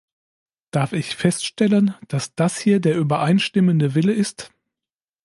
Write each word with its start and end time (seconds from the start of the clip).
Darf 0.71 0.93
ich 0.93 1.15
feststellen, 1.15 1.93
dass 2.07 2.33
das 2.33 2.57
hier 2.57 2.79
der 2.79 2.97
übereinstimmende 2.97 3.93
Wille 3.93 4.13
ist? 4.13 4.51